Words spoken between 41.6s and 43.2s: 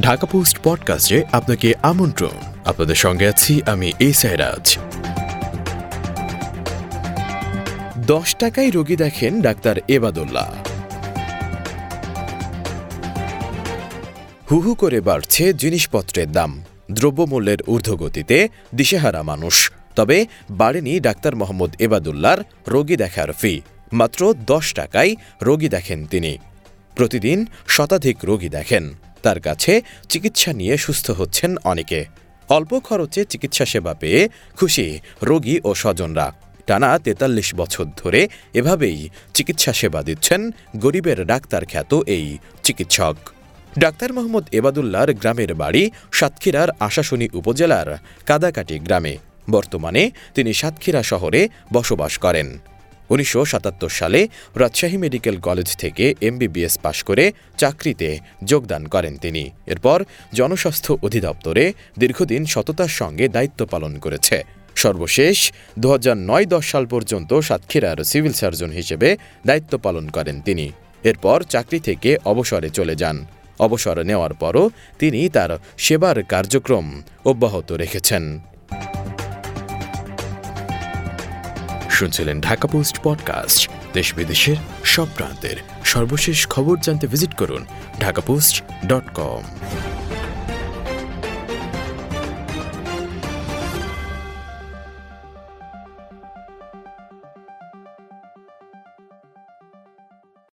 খ্যাত এই চিকিৎসক।